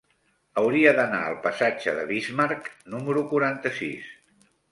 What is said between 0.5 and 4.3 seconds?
Hauria d'anar al passatge de Bismarck número quaranta-sis.